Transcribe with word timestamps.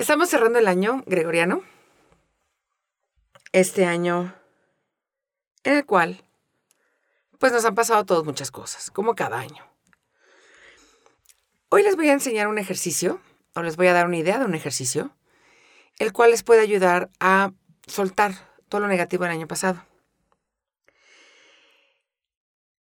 Estamos 0.00 0.30
cerrando 0.30 0.58
el 0.58 0.66
año 0.66 1.04
gregoriano. 1.04 1.62
Este 3.52 3.84
año 3.84 4.34
en 5.62 5.74
el 5.74 5.84
cual 5.84 6.24
pues 7.38 7.52
nos 7.52 7.66
han 7.66 7.74
pasado 7.74 8.06
todas 8.06 8.24
muchas 8.24 8.50
cosas, 8.50 8.90
como 8.90 9.14
cada 9.14 9.38
año. 9.38 9.62
Hoy 11.68 11.82
les 11.82 11.96
voy 11.96 12.08
a 12.08 12.14
enseñar 12.14 12.48
un 12.48 12.56
ejercicio, 12.56 13.20
o 13.54 13.60
les 13.60 13.76
voy 13.76 13.88
a 13.88 13.92
dar 13.92 14.06
una 14.06 14.16
idea 14.16 14.38
de 14.38 14.46
un 14.46 14.54
ejercicio, 14.54 15.14
el 15.98 16.14
cual 16.14 16.30
les 16.30 16.44
puede 16.44 16.62
ayudar 16.62 17.10
a 17.20 17.52
soltar 17.86 18.32
todo 18.70 18.80
lo 18.80 18.88
negativo 18.88 19.24
del 19.24 19.34
año 19.34 19.48
pasado. 19.48 19.84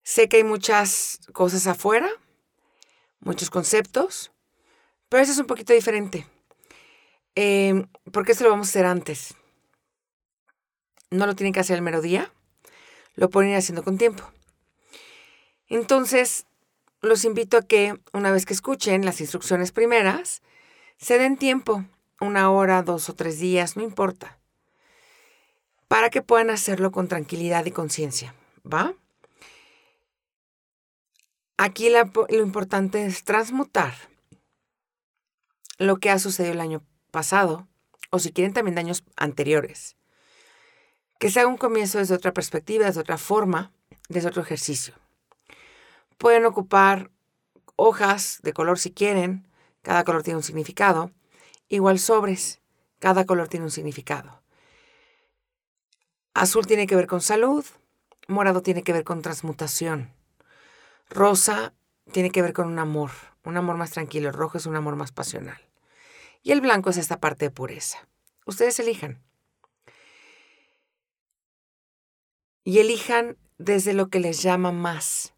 Sé 0.02 0.28
que 0.28 0.36
hay 0.36 0.44
muchas 0.44 1.20
cosas 1.32 1.66
afuera, 1.68 2.10
muchos 3.20 3.48
conceptos, 3.48 4.30
pero 5.08 5.22
eso 5.22 5.32
es 5.32 5.38
un 5.38 5.46
poquito 5.46 5.72
diferente. 5.72 6.26
Eh, 7.40 7.86
porque 8.10 8.32
esto 8.32 8.42
lo 8.42 8.50
vamos 8.50 8.66
a 8.66 8.70
hacer 8.70 8.84
antes. 8.84 9.36
No 11.12 11.24
lo 11.24 11.36
tienen 11.36 11.52
que 11.52 11.60
hacer 11.60 11.76
el 11.76 11.82
mero 11.82 12.02
día, 12.02 12.32
lo 13.14 13.30
pueden 13.30 13.50
ir 13.52 13.56
haciendo 13.56 13.84
con 13.84 13.96
tiempo. 13.96 14.24
Entonces, 15.68 16.46
los 17.00 17.24
invito 17.24 17.56
a 17.56 17.62
que 17.62 17.94
una 18.12 18.32
vez 18.32 18.44
que 18.44 18.54
escuchen 18.54 19.04
las 19.04 19.20
instrucciones 19.20 19.70
primeras, 19.70 20.42
se 20.96 21.16
den 21.16 21.36
tiempo, 21.36 21.84
una 22.20 22.50
hora, 22.50 22.82
dos 22.82 23.08
o 23.08 23.14
tres 23.14 23.38
días, 23.38 23.76
no 23.76 23.84
importa, 23.84 24.36
para 25.86 26.10
que 26.10 26.22
puedan 26.22 26.50
hacerlo 26.50 26.90
con 26.90 27.06
tranquilidad 27.06 27.64
y 27.66 27.70
conciencia, 27.70 28.34
¿va? 28.66 28.94
Aquí 31.56 31.88
lo 31.88 32.42
importante 32.42 33.06
es 33.06 33.22
transmutar 33.22 33.94
lo 35.78 35.98
que 35.98 36.10
ha 36.10 36.18
sucedido 36.18 36.54
el 36.54 36.60
año 36.60 36.82
pasado, 37.10 37.68
o 38.10 38.18
si 38.18 38.32
quieren 38.32 38.52
también 38.52 38.74
de 38.74 38.80
años 38.80 39.04
anteriores. 39.16 39.96
Que 41.18 41.30
sea 41.30 41.46
un 41.46 41.56
comienzo 41.56 41.98
desde 41.98 42.14
otra 42.14 42.32
perspectiva, 42.32 42.86
desde 42.86 43.00
otra 43.00 43.18
forma, 43.18 43.72
desde 44.08 44.28
otro 44.28 44.42
ejercicio. 44.42 44.94
Pueden 46.16 46.46
ocupar 46.46 47.10
hojas 47.76 48.40
de 48.42 48.52
color 48.52 48.78
si 48.78 48.90
quieren, 48.90 49.46
cada 49.82 50.04
color 50.04 50.22
tiene 50.22 50.38
un 50.38 50.42
significado. 50.42 51.12
Igual 51.68 51.98
sobres, 51.98 52.60
cada 52.98 53.24
color 53.24 53.48
tiene 53.48 53.64
un 53.64 53.70
significado. 53.70 54.42
Azul 56.34 56.66
tiene 56.66 56.86
que 56.86 56.96
ver 56.96 57.06
con 57.06 57.20
salud, 57.20 57.64
morado 58.26 58.62
tiene 58.62 58.82
que 58.82 58.92
ver 58.92 59.04
con 59.04 59.22
transmutación. 59.22 60.12
Rosa 61.10 61.74
tiene 62.12 62.30
que 62.30 62.42
ver 62.42 62.52
con 62.52 62.68
un 62.68 62.78
amor, 62.78 63.10
un 63.44 63.56
amor 63.56 63.76
más 63.76 63.90
tranquilo. 63.90 64.30
Rojo 64.32 64.58
es 64.58 64.66
un 64.66 64.76
amor 64.76 64.96
más 64.96 65.12
pasional. 65.12 65.67
Y 66.42 66.52
el 66.52 66.60
blanco 66.60 66.90
es 66.90 66.96
esta 66.96 67.20
parte 67.20 67.46
de 67.46 67.50
pureza. 67.50 68.08
Ustedes 68.46 68.78
elijan. 68.80 69.22
Y 72.64 72.78
elijan 72.78 73.36
desde 73.58 73.92
lo 73.92 74.08
que 74.08 74.20
les 74.20 74.42
llama 74.42 74.72
más, 74.72 75.34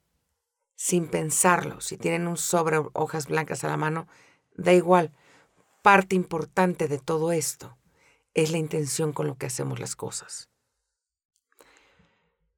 sin 0.77 1.09
pensarlo. 1.09 1.81
Si 1.81 1.97
tienen 1.97 2.27
un 2.27 2.37
sobre 2.37 2.79
hojas 2.93 3.27
blancas 3.27 3.65
a 3.65 3.69
la 3.69 3.77
mano, 3.77 4.07
da 4.55 4.73
igual. 4.73 5.13
Parte 5.83 6.15
importante 6.15 6.89
de 6.89 6.99
todo 6.99 7.33
esto 7.33 7.79
es 8.35 8.51
la 8.51 8.59
intención 8.59 9.13
con 9.13 9.27
lo 9.27 9.37
que 9.37 9.47
hacemos 9.47 9.81
las 9.81 9.97
cosas. 9.97 10.49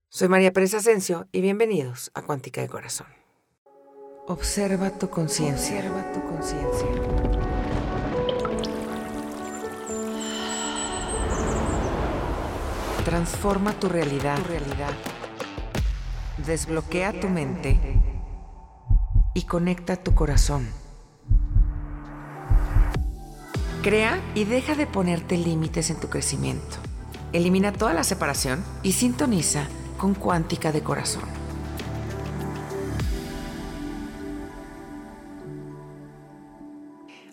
Soy 0.09 0.29
María 0.29 0.53
Pérez 0.53 0.75
Asensio 0.75 1.27
y 1.33 1.41
bienvenidos 1.41 2.11
a 2.15 2.23
Cuántica 2.23 2.61
de 2.61 2.69
Corazón. 2.69 3.07
Observa 4.27 4.91
tu 4.99 5.09
conciencia. 5.09 5.79
Observa 5.79 6.13
tu 6.13 6.23
conciencia. 6.23 7.42
Transforma 13.05 13.73
tu 13.73 13.89
realidad. 13.89 14.39
realidad. 14.47 14.93
Desbloquea 16.47 17.21
tu 17.21 17.29
mente 17.29 17.79
y 19.35 19.43
conecta 19.43 19.97
tu 19.97 20.15
corazón. 20.15 20.69
Crea 23.83 24.21
y 24.37 24.45
deja 24.45 24.77
de 24.77 24.87
ponerte 24.87 25.37
límites 25.37 25.91
en 25.91 25.99
tu 25.99 26.09
crecimiento. 26.09 26.77
Elimina 27.33 27.73
toda 27.73 27.93
la 27.93 28.05
separación 28.05 28.65
y 28.85 28.93
sintoniza 28.93 29.67
con 29.99 30.15
cuántica 30.15 30.71
de 30.71 30.83
corazón. 30.83 31.25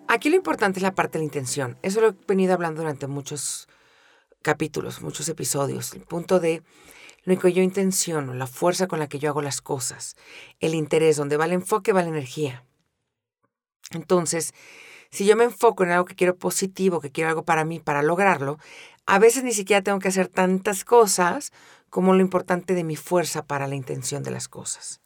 Aquí 0.07 0.31
lo 0.31 0.35
importante 0.35 0.79
es 0.79 0.83
la 0.83 0.95
parte 0.95 1.19
de 1.19 1.19
la 1.19 1.25
intención. 1.25 1.77
Eso 1.83 2.01
lo 2.01 2.07
he 2.07 2.15
venido 2.27 2.55
hablando 2.55 2.81
durante 2.81 3.05
muchos 3.05 3.67
capítulos, 4.41 5.01
muchos 5.01 5.27
episodios. 5.29 5.94
El 5.94 6.01
punto 6.01 6.39
de 6.39 6.63
lo 7.23 7.38
que 7.38 7.53
yo 7.53 7.61
intenciono, 7.61 8.33
la 8.33 8.47
fuerza 8.47 8.88
con 8.88 9.00
la 9.00 9.07
que 9.07 9.19
yo 9.19 9.29
hago 9.29 9.41
las 9.41 9.61
cosas, 9.61 10.16
el 10.59 10.73
interés, 10.73 11.17
donde 11.17 11.38
va 11.38 11.45
el 11.45 11.53
enfoque, 11.53 11.94
va 11.94 12.01
la 12.01 12.09
energía. 12.09 12.63
Entonces, 13.91 14.53
si 15.11 15.25
yo 15.25 15.35
me 15.35 15.44
enfoco 15.44 15.83
en 15.83 15.91
algo 15.91 16.05
que 16.05 16.16
quiero 16.16 16.38
positivo, 16.38 17.01
que 17.01 17.11
quiero 17.11 17.29
algo 17.29 17.44
para 17.44 17.66
mí, 17.66 17.79
para 17.79 18.03
lograrlo, 18.03 18.57
a 19.05 19.19
veces 19.19 19.44
ni 19.44 19.53
siquiera 19.53 19.81
tengo 19.81 20.00
que 20.00 20.09
hacer 20.09 20.27
tantas 20.27 20.85
cosas 20.85 21.51
como 21.89 22.13
lo 22.13 22.21
importante 22.21 22.75
de 22.75 22.83
mi 22.83 22.95
fuerza 22.95 23.44
para 23.44 23.67
la 23.67 23.75
intención 23.75 24.23
de 24.23 24.31
las 24.31 24.47
cosas. 24.47 25.01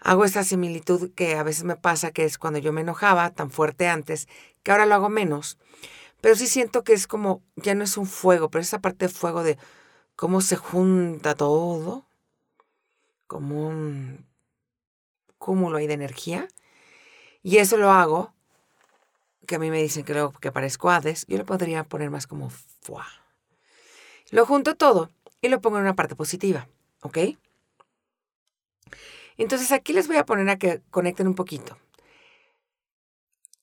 Hago 0.00 0.24
esta 0.26 0.44
similitud 0.44 1.10
que 1.14 1.36
a 1.36 1.42
veces 1.42 1.64
me 1.64 1.76
pasa, 1.76 2.10
que 2.10 2.24
es 2.24 2.36
cuando 2.36 2.58
yo 2.58 2.72
me 2.72 2.82
enojaba 2.82 3.30
tan 3.30 3.50
fuerte 3.50 3.88
antes, 3.88 4.28
que 4.62 4.70
ahora 4.70 4.84
lo 4.84 4.94
hago 4.94 5.08
menos, 5.08 5.58
pero 6.20 6.34
sí 6.34 6.46
siento 6.46 6.84
que 6.84 6.92
es 6.92 7.06
como, 7.06 7.42
ya 7.56 7.74
no 7.74 7.84
es 7.84 7.96
un 7.96 8.06
fuego, 8.06 8.50
pero 8.50 8.62
esa 8.62 8.80
parte 8.80 9.06
de 9.06 9.12
fuego 9.12 9.42
de 9.42 9.58
cómo 10.16 10.40
se 10.40 10.56
junta 10.56 11.34
todo, 11.34 12.06
como 13.26 13.68
un 13.68 14.26
cúmulo 15.38 15.78
ahí 15.78 15.86
de 15.86 15.94
energía, 15.94 16.48
y 17.42 17.58
eso 17.58 17.76
lo 17.76 17.90
hago, 17.90 18.34
que 19.46 19.56
a 19.56 19.58
mí 19.58 19.70
me 19.70 19.80
dicen 19.80 20.04
que, 20.04 20.12
luego 20.12 20.32
que 20.32 20.50
parezco 20.52 20.90
Hades, 20.90 21.24
yo 21.28 21.38
lo 21.38 21.46
podría 21.46 21.84
poner 21.84 22.10
más 22.10 22.26
como. 22.26 22.50
Lo 24.30 24.46
junto 24.46 24.74
todo 24.74 25.10
y 25.40 25.48
lo 25.48 25.60
pongo 25.60 25.76
en 25.76 25.82
una 25.82 25.94
parte 25.94 26.16
positiva, 26.16 26.68
¿ok? 27.02 27.18
Entonces 29.36 29.70
aquí 29.72 29.92
les 29.92 30.08
voy 30.08 30.16
a 30.16 30.26
poner 30.26 30.48
a 30.48 30.58
que 30.58 30.82
conecten 30.90 31.28
un 31.28 31.34
poquito. 31.34 31.78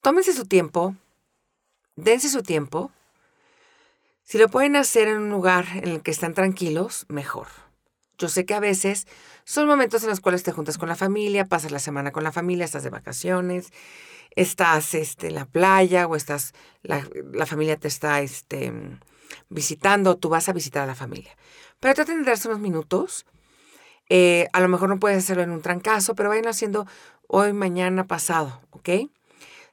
Tómense 0.02 0.34
su 0.34 0.46
tiempo, 0.46 0.96
dense 1.96 2.30
su 2.30 2.44
tiempo. 2.44 2.92
Si 4.24 4.38
lo 4.38 4.50
pueden 4.50 4.76
hacer 4.76 5.08
en 5.08 5.18
un 5.18 5.30
lugar 5.30 5.66
en 5.74 5.90
el 5.90 6.02
que 6.02 6.12
están 6.12 6.34
tranquilos, 6.34 7.06
mejor. 7.10 7.48
Yo 8.18 8.30
sé 8.30 8.46
que 8.46 8.54
a 8.54 8.60
veces 8.60 9.08
son 9.44 9.68
momentos 9.68 10.04
en 10.04 10.10
los 10.10 10.22
cuales 10.22 10.44
te 10.44 10.52
juntas 10.52 10.78
con 10.78 10.88
la 10.88 10.96
familia, 10.96 11.46
pasas 11.46 11.72
la 11.72 11.80
semana 11.80 12.12
con 12.12 12.24
la 12.24 12.32
familia, 12.32 12.66
estás 12.66 12.84
de 12.84 12.90
vacaciones, 12.90 13.72
estás 14.36 14.94
este, 14.94 15.28
en 15.28 15.36
la 15.36 15.46
playa 15.46 16.08
o 16.08 16.16
estás, 16.16 16.54
la, 16.84 17.06
la 17.34 17.46
familia 17.46 17.78
te 17.78 17.88
está 17.88 18.22
este, 18.22 18.72
visitando, 19.50 20.18
tú 20.18 20.30
vas 20.30 20.48
a 20.48 20.54
visitar 20.54 20.84
a 20.84 20.88
la 20.88 20.96
familia. 20.96 21.36
Pero 21.80 21.96
traten 21.96 22.24
de 22.24 22.30
darse 22.30 22.48
unos 22.48 22.62
minutos. 22.62 23.26
Eh, 24.10 24.48
a 24.54 24.62
lo 24.62 24.70
mejor 24.70 24.90
no 24.90 25.00
puedes 25.00 25.18
hacerlo 25.18 25.44
en 25.44 25.52
un 25.52 25.62
trancazo, 25.62 26.16
pero 26.16 26.30
vayan 26.30 26.48
haciendo 26.48 26.86
hoy, 27.28 27.54
mañana, 27.54 28.06
pasado, 28.06 28.62
¿ok? 28.72 28.90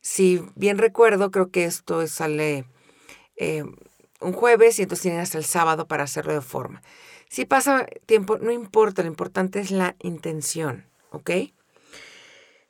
Si 0.00 0.43
bien 0.55 0.78
recuerdo, 0.78 1.31
creo 1.31 1.50
que 1.50 1.65
esto 1.65 2.06
sale 2.06 2.65
eh, 3.37 3.65
un 4.21 4.33
jueves 4.33 4.78
y 4.78 4.83
entonces 4.83 5.03
tienen 5.03 5.21
hasta 5.21 5.38
el 5.38 5.44
sábado 5.44 5.87
para 5.87 6.05
hacerlo 6.05 6.33
de 6.33 6.41
forma. 6.41 6.83
Si 7.28 7.44
pasa 7.44 7.87
tiempo, 8.06 8.39
no 8.39 8.50
importa, 8.50 9.03
lo 9.03 9.09
importante 9.09 9.60
es 9.60 9.71
la 9.71 9.97
intención, 10.00 10.87
¿ok? 11.10 11.31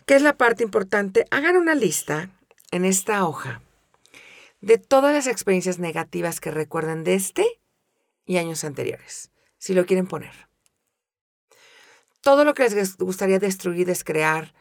¿Qué 0.07 0.15
es 0.17 0.23
la 0.23 0.37
parte 0.37 0.63
importante? 0.63 1.25
Hagan 1.31 1.57
una 1.57 1.75
lista 1.75 2.31
en 2.71 2.85
esta 2.85 3.25
hoja 3.27 3.63
de 4.61 4.79
todas 4.79 5.15
las 5.15 5.27
experiencias 5.27 5.79
negativas 5.79 6.41
que 6.41 6.51
recuerden 6.51 7.05
de 7.05 7.15
este 7.15 7.47
y 8.27 8.37
años 8.37 8.65
anteriores, 8.65 9.31
si 9.59 9.73
lo 9.75 9.87
quieren 9.87 10.07
poner. 10.07 10.49
Todo 12.21 12.45
lo 12.45 12.53
que 12.55 12.69
les 12.69 12.97
gustaría 12.99 13.39
destruir, 13.39 13.87
descrear, 13.87 14.53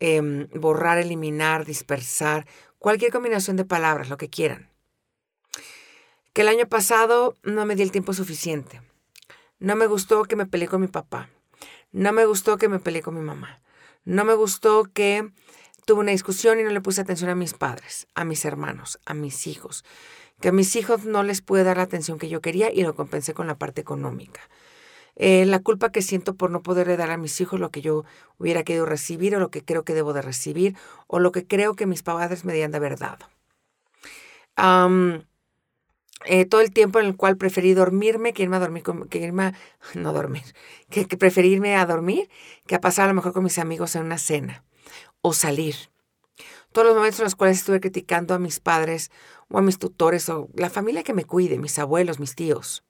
em, 0.00 0.48
borrar, 0.54 0.98
eliminar, 0.98 1.64
dispersar, 1.64 2.46
cualquier 2.78 3.12
combinación 3.12 3.56
de 3.56 3.64
palabras, 3.64 4.08
lo 4.08 4.16
que 4.16 4.30
quieran. 4.30 4.70
Que 6.32 6.42
el 6.42 6.48
año 6.48 6.68
pasado 6.68 7.36
no 7.42 7.66
me 7.66 7.74
di 7.74 7.82
el 7.82 7.92
tiempo 7.92 8.12
suficiente. 8.12 8.80
No 9.58 9.74
me 9.76 9.86
gustó 9.86 10.24
que 10.24 10.36
me 10.36 10.46
peleé 10.46 10.68
con 10.68 10.80
mi 10.80 10.88
papá. 10.88 11.30
No 11.90 12.12
me 12.12 12.26
gustó 12.26 12.58
que 12.58 12.68
me 12.68 12.78
peleé 12.78 13.02
con 13.02 13.14
mi 13.14 13.22
mamá. 13.22 13.60
No 14.04 14.24
me 14.24 14.34
gustó 14.34 14.84
que 14.84 15.32
tuve 15.84 16.00
una 16.00 16.12
discusión 16.12 16.60
y 16.60 16.62
no 16.62 16.70
le 16.70 16.80
puse 16.80 17.00
atención 17.00 17.30
a 17.30 17.34
mis 17.34 17.54
padres, 17.54 18.06
a 18.14 18.24
mis 18.24 18.44
hermanos, 18.44 19.00
a 19.04 19.14
mis 19.14 19.46
hijos 19.46 19.84
que 20.40 20.48
a 20.48 20.52
mis 20.52 20.76
hijos 20.76 21.04
no 21.04 21.22
les 21.22 21.42
pude 21.42 21.64
dar 21.64 21.78
la 21.78 21.82
atención 21.84 22.18
que 22.18 22.28
yo 22.28 22.40
quería 22.40 22.72
y 22.72 22.82
lo 22.82 22.94
compensé 22.94 23.34
con 23.34 23.46
la 23.46 23.58
parte 23.58 23.80
económica. 23.80 24.40
Eh, 25.20 25.44
la 25.46 25.58
culpa 25.58 25.90
que 25.90 26.00
siento 26.00 26.36
por 26.36 26.50
no 26.50 26.62
poderle 26.62 26.96
dar 26.96 27.10
a 27.10 27.16
mis 27.16 27.40
hijos 27.40 27.58
lo 27.58 27.70
que 27.70 27.82
yo 27.82 28.04
hubiera 28.38 28.62
querido 28.62 28.86
recibir 28.86 29.34
o 29.34 29.40
lo 29.40 29.50
que 29.50 29.64
creo 29.64 29.84
que 29.84 29.92
debo 29.92 30.12
de 30.12 30.22
recibir 30.22 30.76
o 31.08 31.18
lo 31.18 31.32
que 31.32 31.44
creo 31.46 31.74
que 31.74 31.86
mis 31.86 32.02
padres 32.04 32.44
me 32.44 32.52
debían 32.52 32.70
de 32.70 32.76
haber 32.78 32.98
dado. 32.98 33.28
eh, 36.24 36.44
todo 36.46 36.60
el 36.60 36.72
tiempo 36.72 36.98
en 37.00 37.06
el 37.06 37.16
cual 37.16 37.36
preferí 37.36 37.74
dormirme 37.74 38.32
que 38.32 38.42
irme 38.42 38.56
a 38.56 38.60
dormir, 38.60 38.82
que 39.10 39.18
irme 39.18 39.44
a, 39.44 39.54
no 39.94 40.12
dormir, 40.12 40.44
que, 40.90 41.06
que 41.06 41.16
preferí 41.16 41.48
irme 41.52 41.76
a 41.76 41.86
dormir 41.86 42.28
que 42.66 42.74
a 42.76 42.80
pasar 42.80 43.06
a 43.06 43.08
lo 43.08 43.14
mejor 43.14 43.32
con 43.32 43.44
mis 43.44 43.58
amigos 43.58 43.94
en 43.96 44.02
una 44.04 44.18
cena 44.18 44.64
o 45.20 45.32
salir. 45.32 45.76
Todos 46.72 46.88
los 46.88 46.96
momentos 46.96 47.20
en 47.20 47.24
los 47.24 47.34
cuales 47.36 47.58
estuve 47.58 47.80
criticando 47.80 48.34
a 48.34 48.38
mis 48.38 48.60
padres 48.60 49.10
o 49.48 49.58
a 49.58 49.62
mis 49.62 49.78
tutores 49.78 50.28
o 50.28 50.48
la 50.54 50.70
familia 50.70 51.02
que 51.02 51.14
me 51.14 51.24
cuide, 51.24 51.58
mis 51.58 51.78
abuelos, 51.78 52.20
mis 52.20 52.34
tíos. 52.34 52.84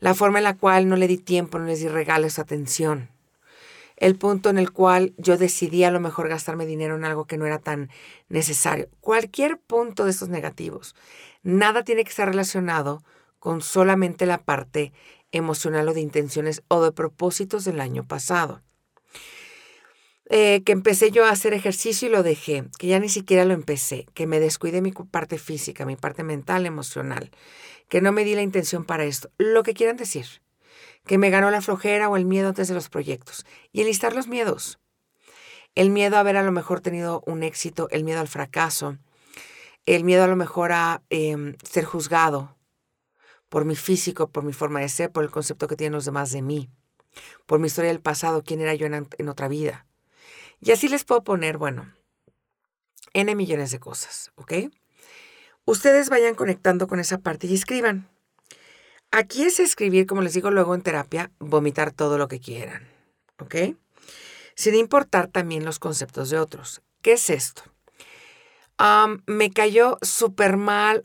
La 0.00 0.14
forma 0.14 0.38
en 0.38 0.44
la 0.44 0.56
cual 0.56 0.88
no 0.88 0.96
le 0.96 1.08
di 1.08 1.18
tiempo, 1.18 1.58
no 1.58 1.66
les 1.66 1.80
di 1.80 1.88
regalos, 1.88 2.38
atención. 2.38 3.10
El 3.96 4.14
punto 4.14 4.48
en 4.48 4.58
el 4.58 4.70
cual 4.70 5.12
yo 5.16 5.36
decidí 5.36 5.82
a 5.82 5.90
lo 5.90 5.98
mejor 5.98 6.28
gastarme 6.28 6.66
dinero 6.66 6.94
en 6.94 7.04
algo 7.04 7.24
que 7.24 7.36
no 7.36 7.46
era 7.46 7.58
tan 7.58 7.90
necesario. 8.28 8.88
Cualquier 9.00 9.58
punto 9.58 10.04
de 10.04 10.10
estos 10.10 10.28
negativos. 10.28 10.94
Nada 11.42 11.82
tiene 11.82 12.04
que 12.04 12.10
estar 12.10 12.28
relacionado 12.28 13.02
con 13.40 13.60
solamente 13.60 14.24
la 14.24 14.38
parte 14.38 14.92
emocional 15.32 15.88
o 15.88 15.94
de 15.94 16.00
intenciones 16.00 16.62
o 16.68 16.82
de 16.82 16.92
propósitos 16.92 17.64
del 17.64 17.80
año 17.80 18.06
pasado. 18.06 18.62
Eh, 20.30 20.62
que 20.62 20.72
empecé 20.72 21.10
yo 21.10 21.24
a 21.24 21.30
hacer 21.30 21.54
ejercicio 21.54 22.06
y 22.06 22.10
lo 22.10 22.22
dejé, 22.22 22.64
que 22.78 22.86
ya 22.86 22.98
ni 22.98 23.08
siquiera 23.08 23.46
lo 23.46 23.54
empecé, 23.54 24.06
que 24.12 24.26
me 24.26 24.40
descuide 24.40 24.82
mi 24.82 24.92
parte 24.92 25.38
física, 25.38 25.86
mi 25.86 25.96
parte 25.96 26.22
mental, 26.22 26.66
emocional, 26.66 27.30
que 27.88 28.00
no 28.00 28.12
me 28.12 28.24
di 28.24 28.34
la 28.34 28.42
intención 28.42 28.84
para 28.84 29.04
esto, 29.04 29.30
lo 29.38 29.62
que 29.62 29.74
quieran 29.74 29.96
decir, 29.96 30.26
que 31.04 31.18
me 31.18 31.30
ganó 31.30 31.50
la 31.50 31.62
flojera 31.62 32.08
o 32.08 32.16
el 32.16 32.24
miedo 32.24 32.48
antes 32.48 32.68
de 32.68 32.74
los 32.74 32.88
proyectos, 32.88 33.46
y 33.72 33.80
enlistar 33.80 34.14
los 34.14 34.28
miedos. 34.28 34.78
El 35.74 35.90
miedo 35.90 36.16
a 36.16 36.20
haber 36.20 36.36
a 36.36 36.42
lo 36.42 36.52
mejor 36.52 36.80
tenido 36.80 37.22
un 37.26 37.42
éxito, 37.42 37.88
el 37.90 38.04
miedo 38.04 38.20
al 38.20 38.28
fracaso, 38.28 38.98
el 39.86 40.04
miedo 40.04 40.24
a 40.24 40.28
lo 40.28 40.36
mejor 40.36 40.72
a 40.72 41.02
em, 41.08 41.56
ser 41.62 41.84
juzgado 41.84 42.56
por 43.48 43.64
mi 43.64 43.76
físico, 43.76 44.30
por 44.30 44.44
mi 44.44 44.52
forma 44.52 44.80
de 44.80 44.88
ser, 44.88 45.10
por 45.10 45.24
el 45.24 45.30
concepto 45.30 45.68
que 45.68 45.76
tienen 45.76 45.94
los 45.94 46.04
demás 46.04 46.32
de 46.32 46.42
mí, 46.42 46.68
por 47.46 47.58
mi 47.58 47.68
historia 47.68 47.90
del 47.90 48.00
pasado, 48.00 48.42
quién 48.44 48.60
era 48.60 48.74
yo 48.74 48.86
en 48.86 49.28
otra 49.28 49.48
vida 49.48 49.88
y 50.60 50.72
así 50.72 50.88
les 50.88 51.04
puedo 51.04 51.22
poner, 51.22 51.58
bueno, 51.58 51.92
N 53.12 53.34
millones 53.34 53.70
de 53.70 53.80
cosas, 53.80 54.32
¿ok? 54.34 54.52
Ustedes 55.68 56.08
vayan 56.08 56.34
conectando 56.34 56.86
con 56.88 56.98
esa 56.98 57.18
parte 57.18 57.46
y 57.46 57.52
escriban. 57.52 58.08
Aquí 59.10 59.42
es 59.42 59.60
escribir, 59.60 60.06
como 60.06 60.22
les 60.22 60.32
digo 60.32 60.50
luego 60.50 60.74
en 60.74 60.80
terapia, 60.80 61.30
vomitar 61.40 61.92
todo 61.92 62.16
lo 62.16 62.26
que 62.26 62.40
quieran, 62.40 62.88
¿ok? 63.38 63.76
Sin 64.54 64.74
importar 64.74 65.26
también 65.26 65.66
los 65.66 65.78
conceptos 65.78 66.30
de 66.30 66.38
otros. 66.38 66.80
¿Qué 67.02 67.12
es 67.12 67.28
esto? 67.28 67.64
me 69.26 69.50
cayó 69.50 69.98
súper 70.00 70.56
mal. 70.56 71.04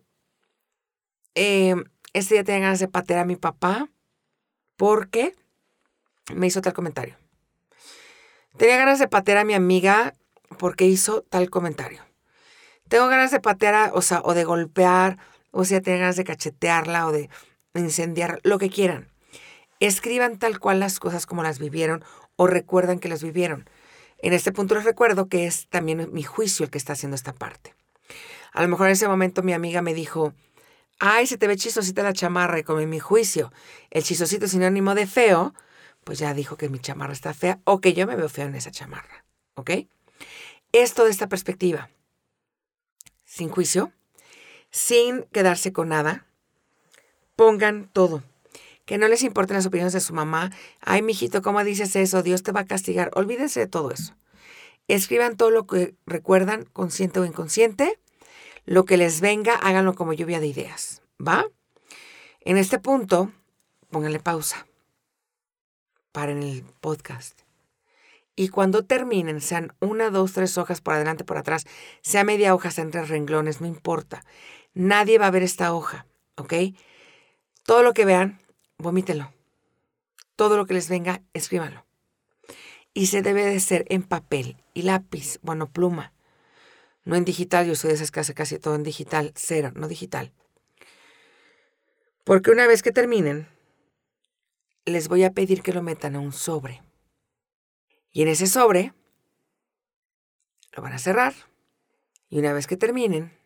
Eh, 1.35 1.75
este 2.13 2.35
día 2.35 2.45
tenía 2.45 2.61
ganas 2.61 2.79
de 2.79 2.87
patear 2.87 3.19
a 3.19 3.25
mi 3.25 3.35
papá 3.35 3.89
porque 4.77 5.35
me 6.33 6.47
hizo 6.47 6.61
tal 6.61 6.71
comentario. 6.71 7.17
Tenía 8.55 8.77
ganas 8.77 8.99
de 8.99 9.09
patear 9.09 9.39
a 9.39 9.43
mi 9.43 9.55
amiga 9.55 10.13
porque 10.57 10.85
hizo 10.85 11.23
tal 11.23 11.49
comentario. 11.49 12.12
Tengo 12.93 13.07
ganas 13.07 13.31
de 13.31 13.39
patear, 13.39 13.89
o 13.95 14.03
sea, 14.03 14.21
o 14.23 14.35
de 14.35 14.43
golpear, 14.43 15.17
o 15.49 15.65
sea, 15.65 15.81
tengo 15.81 15.97
ganas 15.97 16.15
de 16.15 16.23
cachetearla 16.23 17.07
o 17.07 17.11
de 17.11 17.27
incendiar, 17.73 18.39
lo 18.43 18.59
que 18.59 18.69
quieran. 18.69 19.09
Escriban 19.79 20.37
tal 20.37 20.59
cual 20.59 20.79
las 20.79 20.99
cosas 20.99 21.25
como 21.25 21.41
las 21.41 21.57
vivieron 21.57 22.05
o 22.35 22.45
recuerdan 22.45 22.99
que 22.99 23.09
las 23.09 23.23
vivieron. 23.23 23.67
En 24.19 24.31
este 24.31 24.51
punto 24.51 24.75
les 24.75 24.83
recuerdo 24.83 25.27
que 25.27 25.47
es 25.47 25.67
también 25.69 26.13
mi 26.13 26.21
juicio 26.21 26.65
el 26.65 26.69
que 26.69 26.77
está 26.77 26.93
haciendo 26.93 27.15
esta 27.15 27.33
parte. 27.33 27.73
A 28.51 28.61
lo 28.61 28.67
mejor 28.67 28.85
en 28.85 28.93
ese 28.93 29.07
momento 29.07 29.41
mi 29.41 29.53
amiga 29.53 29.81
me 29.81 29.95
dijo, 29.95 30.35
ay, 30.99 31.25
se 31.25 31.39
te 31.39 31.47
ve 31.47 31.55
chistosita 31.55 32.03
la 32.03 32.13
chamarra 32.13 32.59
y 32.59 32.63
como 32.63 32.85
mi 32.85 32.99
juicio, 32.99 33.51
el 33.89 34.03
chistosito 34.03 34.45
es 34.45 34.51
sinónimo 34.51 34.93
de 34.93 35.07
feo, 35.07 35.55
pues 36.03 36.19
ya 36.19 36.35
dijo 36.35 36.57
que 36.57 36.69
mi 36.69 36.77
chamarra 36.77 37.13
está 37.13 37.33
fea 37.33 37.59
o 37.63 37.81
que 37.81 37.93
yo 37.93 38.05
me 38.05 38.15
veo 38.15 38.29
feo 38.29 38.45
en 38.45 38.53
esa 38.53 38.69
chamarra. 38.69 39.25
¿Ok? 39.55 39.71
Esto 40.71 41.05
de 41.05 41.09
esta 41.09 41.27
perspectiva. 41.27 41.89
Sin 43.33 43.49
juicio, 43.49 43.91
sin 44.69 45.23
quedarse 45.31 45.73
con 45.73 45.89
nada, 45.89 46.27
pongan 47.35 47.89
todo. 47.91 48.21
Que 48.85 48.97
no 48.97 49.07
les 49.07 49.23
importen 49.23 49.55
las 49.55 49.65
opiniones 49.65 49.93
de 49.93 50.01
su 50.01 50.13
mamá. 50.13 50.51
Ay, 50.81 51.01
mijito, 51.01 51.41
¿cómo 51.41 51.63
dices 51.63 51.95
eso? 51.95 52.21
Dios 52.21 52.43
te 52.43 52.51
va 52.51 52.59
a 52.59 52.65
castigar. 52.65 53.09
Olvídense 53.15 53.59
de 53.59 53.67
todo 53.67 53.91
eso. 53.91 54.13
Escriban 54.87 55.37
todo 55.37 55.49
lo 55.49 55.65
que 55.65 55.95
recuerdan, 56.05 56.65
consciente 56.73 57.19
o 57.19 57.25
inconsciente. 57.25 57.97
Lo 58.65 58.85
que 58.85 58.97
les 58.97 59.21
venga, 59.21 59.55
háganlo 59.55 59.95
como 59.95 60.13
lluvia 60.13 60.39
de 60.39 60.47
ideas. 60.47 61.01
¿Va? 61.19 61.45
En 62.41 62.57
este 62.57 62.77
punto, 62.77 63.31
pónganle 63.89 64.19
pausa 64.19 64.67
paren 66.13 66.43
el 66.43 66.63
podcast. 66.79 67.41
Y 68.35 68.49
cuando 68.49 68.83
terminen, 68.83 69.41
sean 69.41 69.75
una, 69.79 70.09
dos, 70.09 70.33
tres 70.33 70.57
hojas 70.57 70.81
por 70.81 70.95
adelante, 70.95 71.23
por 71.23 71.37
atrás, 71.37 71.65
sea 72.01 72.23
media 72.23 72.55
hoja, 72.55 72.71
sean 72.71 72.89
tres 72.89 73.09
renglones, 73.09 73.61
no 73.61 73.67
importa. 73.67 74.23
Nadie 74.73 75.19
va 75.19 75.27
a 75.27 75.31
ver 75.31 75.43
esta 75.43 75.73
hoja, 75.73 76.07
¿ok? 76.35 76.53
Todo 77.63 77.83
lo 77.83 77.93
que 77.93 78.05
vean, 78.05 78.39
vomítelo. 78.79 79.31
Todo 80.35 80.57
lo 80.57 80.65
que 80.65 80.73
les 80.73 80.89
venga, 80.89 81.21
escríbanlo. 81.33 81.85
Y 82.95 83.07
se 83.07 83.21
debe 83.21 83.45
de 83.45 83.59
ser 83.59 83.85
en 83.89 84.01
papel 84.01 84.57
y 84.73 84.81
lápiz, 84.81 85.39
bueno, 85.43 85.71
pluma. 85.71 86.13
No 87.05 87.15
en 87.15 87.25
digital, 87.25 87.67
yo 87.67 87.75
soy 87.75 87.89
de 87.89 87.95
esas 87.95 88.11
que 88.11 88.33
casi 88.33 88.57
todo 88.57 88.75
en 88.75 88.83
digital, 88.83 89.31
cero, 89.35 89.71
no 89.75 89.87
digital. 89.87 90.31
Porque 92.23 92.49
una 92.49 92.65
vez 92.65 92.81
que 92.81 92.91
terminen, 92.91 93.47
les 94.85 95.07
voy 95.07 95.23
a 95.23 95.33
pedir 95.33 95.61
que 95.61 95.73
lo 95.73 95.83
metan 95.83 96.15
a 96.15 96.19
un 96.19 96.31
sobre. 96.31 96.81
Y 98.13 98.21
en 98.21 98.29
ese 98.29 98.47
sobre 98.47 98.93
lo 100.71 100.81
van 100.81 100.93
a 100.93 100.99
cerrar. 100.99 101.33
Y 102.29 102.39
una 102.39 102.53
vez 102.53 102.67
que 102.67 102.77
terminen, 102.77 103.37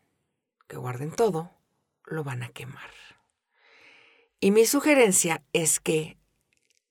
que 0.68 0.78
guarden 0.78 1.12
todo, 1.12 1.52
lo 2.06 2.24
van 2.24 2.44
a 2.44 2.50
quemar. 2.50 2.92
Y 4.40 4.52
mi 4.52 4.66
sugerencia 4.66 5.44
es 5.52 5.80
que 5.80 6.18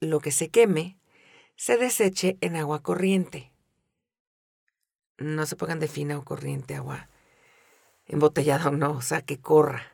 lo 0.01 0.21
que 0.21 0.33
se 0.33 0.49
queme 0.49 0.99
se 1.55 1.77
deseche 1.77 2.37
en 2.41 2.57
agua 2.57 2.83
corriente. 2.83 3.53
No 5.19 5.47
se 5.47 5.57
pongan 5.57 5.79
de 5.79 5.89
fina 5.89 6.19
o 6.19 6.25
corriente 6.25 6.75
agua 6.75 7.09
embotellada 8.07 8.69
o 8.69 8.73
no, 8.73 8.93
o 8.93 9.03
sea, 9.03 9.23
que 9.23 9.41
corra. 9.41 9.93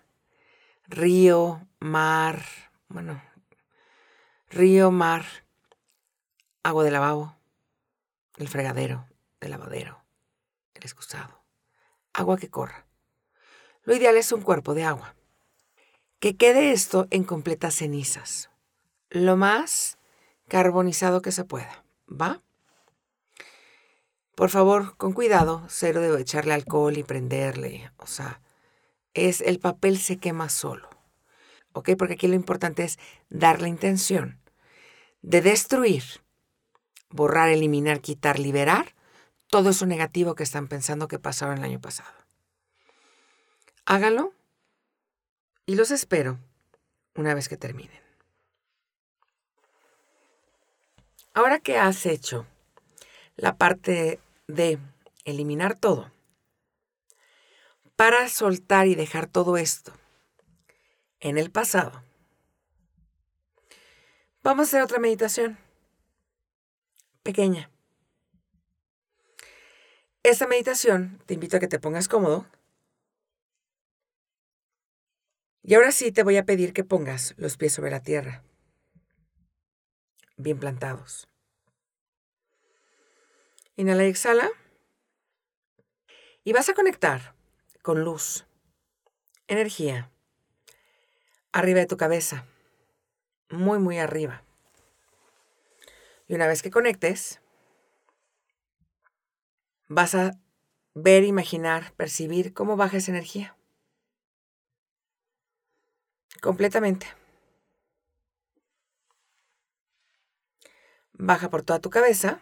Río, 0.87 1.67
mar, 1.81 2.45
bueno, 2.89 3.23
río, 4.51 4.91
mar, 4.91 5.25
agua 6.63 6.85
de 6.85 6.91
lavabo, 6.91 7.37
el 8.37 8.49
fregadero, 8.49 9.07
el 9.41 9.51
lavadero, 9.51 10.05
el 10.75 10.83
excusado, 10.83 11.43
agua 12.13 12.37
que 12.39 12.51
corra. 12.51 12.87
Lo 13.85 13.95
ideal 13.95 14.17
es 14.17 14.33
un 14.33 14.43
cuerpo 14.43 14.75
de 14.75 14.85
agua. 14.85 15.15
Que 16.21 16.37
quede 16.37 16.73
esto 16.73 17.09
en 17.11 17.25
completas 17.25 17.75
cenizas, 17.75 18.51
lo 19.11 19.37
más 19.37 19.99
carbonizado 20.49 21.21
que 21.21 21.33
se 21.33 21.45
pueda, 21.45 21.85
¿va? 22.09 22.43
Por 24.35 24.49
favor, 24.51 24.97
con 24.97 25.13
cuidado, 25.13 25.67
cero 25.69 26.01
de 26.01 26.21
echarle 26.21 26.55
alcohol 26.55 26.97
y 26.97 27.03
prenderle, 27.03 27.91
o 27.99 28.07
sea, 28.07 28.41
es 29.15 29.41
el 29.41 29.59
papel 29.59 29.99
se 29.99 30.17
quema 30.17 30.49
solo, 30.49 30.89
¿ok? 31.73 31.91
Porque 31.99 32.15
aquí 32.15 32.29
lo 32.29 32.35
importante 32.35 32.85
es 32.85 32.99
dar 33.29 33.61
la 33.61 33.69
intención 33.69 34.41
de 35.21 35.43
destruir, 35.43 36.03
borrar, 37.13 37.49
eliminar, 37.49 38.01
quitar, 38.01 38.39
liberar 38.39 38.95
todo 39.49 39.71
eso 39.71 39.87
negativo 39.87 40.35
que 40.35 40.43
están 40.43 40.69
pensando 40.69 41.09
que 41.09 41.19
pasaron 41.19 41.59
el 41.59 41.65
año 41.65 41.81
pasado. 41.81 42.13
Háganlo 43.85 44.33
y 45.67 45.75
los 45.75 45.91
espero 45.91 46.39
una 47.15 47.35
vez 47.35 47.49
que 47.49 47.57
terminen. 47.57 48.01
Ahora 51.35 51.61
que 51.61 51.79
has 51.79 52.07
hecho 52.07 52.47
la 53.37 53.57
parte 53.57 54.21
de 54.47 54.79
eliminar 55.25 55.77
todo, 55.79 56.11
para 57.97 58.29
soltar 58.29 58.87
y 58.87 58.95
dejar 58.95 59.27
todo 59.27 59.57
esto 59.57 59.93
en 61.21 61.39
el 61.39 61.51
pasado, 61.51 62.03
Vamos 64.45 64.63
a 64.63 64.69
hacer 64.71 64.83
otra 64.83 64.99
meditación. 64.99 65.57
Pequeña. 67.23 67.71
Esta 70.25 70.47
meditación 70.47 71.21
te 71.27 71.35
invito 71.35 71.57
a 71.57 71.61
que 71.61 71.69
te 71.69 71.79
pongas 71.79 72.09
cómodo. 72.09 72.47
Y 75.63 75.75
ahora 75.75 75.93
sí 75.93 76.11
te 76.11 76.25
voy 76.25 76.37
a 76.37 76.45
pedir 76.45 76.73
que 76.73 76.83
pongas 76.83 77.35
los 77.37 77.57
pies 77.57 77.73
sobre 77.73 77.93
la 77.93 78.01
tierra, 78.01 78.43
bien 80.37 80.59
plantados. 80.59 81.29
Inhala 83.77 84.05
y 84.05 84.09
exhala. 84.09 84.51
Y 86.45 86.53
vas 86.53 86.69
a 86.69 86.75
conectar 86.75 87.37
con 87.83 88.03
luz, 88.03 88.47
energía 89.47 90.11
arriba 91.53 91.81
de 91.81 91.87
tu 91.87 91.97
cabeza, 91.97 92.47
muy, 93.49 93.79
muy 93.79 93.99
arriba. 93.99 94.43
Y 96.29 96.35
una 96.35 96.47
vez 96.47 96.63
que 96.63 96.71
conectes, 96.71 97.41
vas 99.89 100.15
a 100.15 100.33
ver, 100.95 101.25
imaginar, 101.25 101.93
percibir 101.95 102.53
cómo 102.55 102.77
baja 102.77 102.97
esa 102.99 103.11
energía. 103.11 103.57
Completamente. 106.41 107.07
Baja 111.13 111.51
por 111.51 111.63
toda 111.63 111.81
tu 111.81 111.91
cabeza. 111.91 112.41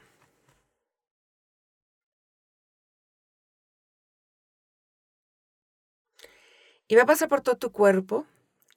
Y 6.89 6.97
va 6.97 7.03
a 7.03 7.07
pasar 7.07 7.29
por 7.29 7.41
todo 7.41 7.57
tu 7.57 7.71
cuerpo 7.73 8.27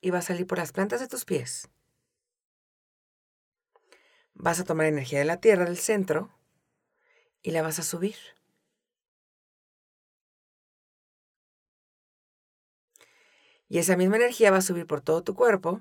y 0.01 0.11
va 0.11 0.19
a 0.19 0.21
salir 0.21 0.45
por 0.45 0.57
las 0.59 0.71
plantas 0.71 0.99
de 0.99 1.07
tus 1.07 1.25
pies. 1.25 1.69
Vas 4.43 4.59
a 4.59 4.65
tomar 4.65 4.87
energía 4.87 5.19
de 5.19 5.25
la 5.25 5.39
tierra 5.39 5.63
del 5.63 5.77
centro 5.77 6.29
y 7.41 7.51
la 7.51 7.61
vas 7.61 7.79
a 7.79 7.81
subir. 7.81 8.17
Y 13.69 13.77
esa 13.77 13.95
misma 13.95 14.17
energía 14.17 14.51
va 14.51 14.57
a 14.57 14.61
subir 14.61 14.85
por 14.85 14.99
todo 14.99 15.23
tu 15.23 15.33
cuerpo. 15.33 15.79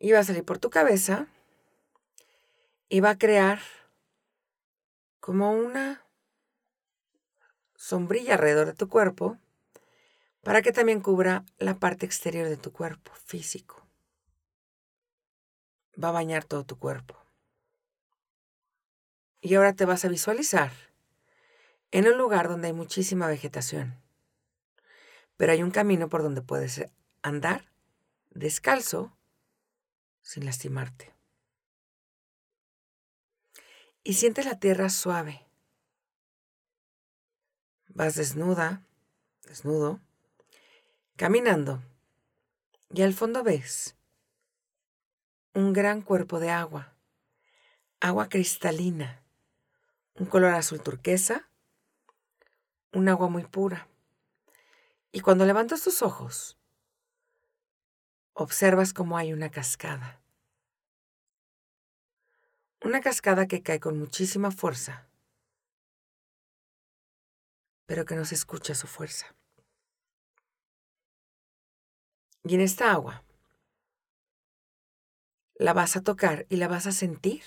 Y 0.00 0.10
va 0.10 0.18
a 0.18 0.24
salir 0.24 0.44
por 0.44 0.58
tu 0.58 0.70
cabeza. 0.70 1.28
Y 2.88 2.98
va 2.98 3.10
a 3.10 3.18
crear 3.18 3.60
como 5.20 5.52
una 5.52 6.04
sombrilla 7.76 8.34
alrededor 8.34 8.66
de 8.66 8.74
tu 8.74 8.88
cuerpo 8.88 9.38
para 10.42 10.62
que 10.62 10.72
también 10.72 11.00
cubra 11.00 11.44
la 11.58 11.78
parte 11.78 12.06
exterior 12.06 12.48
de 12.48 12.56
tu 12.56 12.72
cuerpo 12.72 13.12
físico. 13.24 13.85
Va 16.02 16.08
a 16.08 16.12
bañar 16.12 16.44
todo 16.44 16.64
tu 16.64 16.78
cuerpo. 16.78 17.16
Y 19.40 19.54
ahora 19.54 19.74
te 19.74 19.84
vas 19.84 20.04
a 20.04 20.08
visualizar 20.08 20.72
en 21.90 22.08
un 22.08 22.18
lugar 22.18 22.48
donde 22.48 22.68
hay 22.68 22.72
muchísima 22.72 23.28
vegetación. 23.28 24.00
Pero 25.36 25.52
hay 25.52 25.62
un 25.62 25.70
camino 25.70 26.08
por 26.08 26.22
donde 26.22 26.42
puedes 26.42 26.86
andar 27.22 27.70
descalzo 28.30 29.16
sin 30.22 30.44
lastimarte. 30.44 31.14
Y 34.02 34.14
sientes 34.14 34.44
la 34.44 34.58
tierra 34.58 34.88
suave. 34.88 35.46
Vas 37.88 38.14
desnuda, 38.14 38.82
desnudo, 39.42 40.00
caminando. 41.16 41.82
Y 42.90 43.02
al 43.02 43.14
fondo 43.14 43.42
ves 43.42 43.95
un 45.56 45.72
gran 45.72 46.02
cuerpo 46.02 46.38
de 46.38 46.50
agua, 46.50 46.94
agua 47.98 48.28
cristalina, 48.28 49.22
un 50.14 50.26
color 50.26 50.52
azul 50.52 50.82
turquesa 50.82 51.48
un 52.92 53.08
agua 53.08 53.28
muy 53.28 53.44
pura. 53.44 53.88
Y 55.12 55.20
cuando 55.20 55.46
levantas 55.46 55.82
tus 55.82 56.02
ojos, 56.02 56.58
observas 58.34 58.92
cómo 58.92 59.16
hay 59.16 59.32
una 59.32 59.50
cascada. 59.50 60.20
Una 62.82 63.00
cascada 63.00 63.46
que 63.46 63.62
cae 63.62 63.80
con 63.80 63.98
muchísima 63.98 64.50
fuerza, 64.50 65.08
pero 67.86 68.04
que 68.04 68.14
no 68.14 68.26
se 68.26 68.34
escucha 68.34 68.74
su 68.74 68.86
fuerza. 68.86 69.34
Y 72.44 72.54
en 72.54 72.60
esta 72.60 72.92
agua 72.92 73.25
la 75.58 75.72
vas 75.72 75.96
a 75.96 76.02
tocar 76.02 76.46
y 76.48 76.56
la 76.56 76.68
vas 76.68 76.86
a 76.86 76.92
sentir 76.92 77.42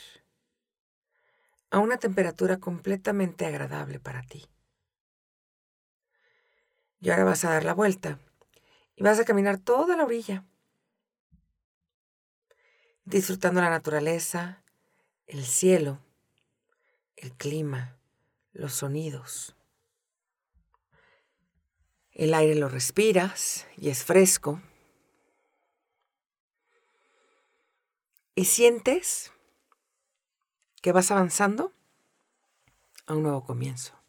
a 1.72 1.80
una 1.80 1.98
temperatura 1.98 2.58
completamente 2.58 3.46
agradable 3.46 4.00
para 4.00 4.24
ti. 4.24 4.46
Y 7.00 7.12
ahora 7.12 7.24
vas 7.24 7.46
a 7.46 7.52
dar 7.52 7.64
la 7.64 7.74
vuelta 7.74 8.20
y 8.96 9.04
vas 9.04 9.20
a 9.20 9.26
caminar 9.26 9.60
toda 9.60 9.96
la 9.96 10.04
orilla, 10.04 10.44
disfrutando 13.06 13.62
la 13.62 13.70
naturaleza, 13.70 14.64
el 15.28 15.46
cielo, 15.46 16.00
el 17.16 17.34
clima, 17.34 17.98
los 18.52 18.74
sonidos. 18.74 19.56
El 22.12 22.34
aire 22.34 22.56
lo 22.56 22.68
respiras 22.68 23.66
y 23.78 23.90
es 23.90 24.04
fresco. 24.04 24.62
Y 28.40 28.46
sientes 28.46 29.34
que 30.82 30.94
vas 30.94 31.12
avanzando 31.12 31.74
a 33.06 33.14
un 33.14 33.24
nuevo 33.24 33.44
comienzo. 33.44 34.02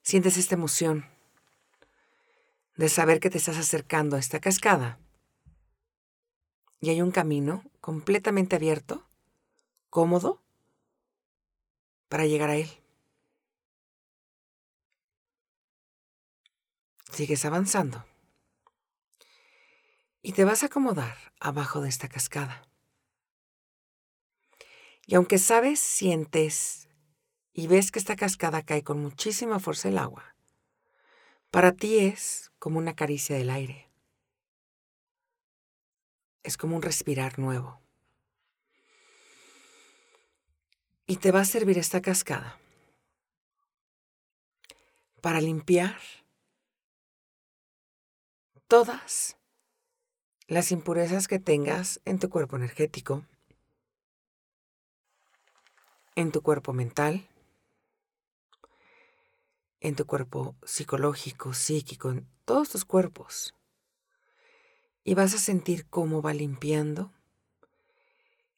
Sientes 0.00 0.36
esta 0.36 0.54
emoción 0.54 1.10
de 2.76 2.88
saber 2.88 3.18
que 3.18 3.30
te 3.30 3.38
estás 3.38 3.56
acercando 3.56 4.14
a 4.14 4.20
esta 4.20 4.38
cascada 4.38 5.00
y 6.78 6.90
hay 6.90 7.02
un 7.02 7.10
camino 7.10 7.64
completamente 7.80 8.54
abierto, 8.54 9.04
cómodo, 9.90 10.40
para 12.08 12.26
llegar 12.26 12.50
a 12.50 12.58
él. 12.58 12.70
Sigues 17.10 17.44
avanzando 17.44 18.04
y 20.22 20.32
te 20.32 20.44
vas 20.44 20.62
a 20.62 20.66
acomodar 20.66 21.16
abajo 21.40 21.80
de 21.80 21.88
esta 21.88 22.08
cascada. 22.08 22.62
Y 25.06 25.16
aunque 25.16 25.38
sabes, 25.38 25.80
sientes 25.80 26.88
y 27.52 27.66
ves 27.66 27.90
que 27.90 27.98
esta 27.98 28.16
cascada 28.16 28.62
cae 28.62 28.84
con 28.84 29.02
muchísima 29.02 29.58
fuerza 29.58 29.88
el 29.88 29.98
agua, 29.98 30.36
para 31.50 31.72
ti 31.72 31.98
es 31.98 32.52
como 32.58 32.78
una 32.78 32.94
caricia 32.94 33.36
del 33.36 33.50
aire. 33.50 33.90
Es 36.44 36.56
como 36.56 36.76
un 36.76 36.82
respirar 36.82 37.38
nuevo. 37.38 37.80
Y 41.06 41.16
te 41.16 41.30
va 41.30 41.40
a 41.40 41.44
servir 41.44 41.78
esta 41.78 42.00
cascada 42.00 42.58
para 45.20 45.40
limpiar 45.40 46.00
todas 48.66 49.36
las 50.48 50.72
impurezas 50.72 51.28
que 51.28 51.38
tengas 51.38 52.00
en 52.04 52.18
tu 52.18 52.28
cuerpo 52.28 52.56
energético, 52.56 53.24
en 56.14 56.32
tu 56.32 56.42
cuerpo 56.42 56.72
mental, 56.72 57.28
en 59.80 59.96
tu 59.96 60.06
cuerpo 60.06 60.54
psicológico, 60.64 61.54
psíquico, 61.54 62.10
en 62.10 62.26
todos 62.44 62.70
tus 62.70 62.84
cuerpos. 62.84 63.54
Y 65.04 65.14
vas 65.14 65.34
a 65.34 65.38
sentir 65.38 65.86
cómo 65.88 66.22
va 66.22 66.34
limpiando, 66.34 67.12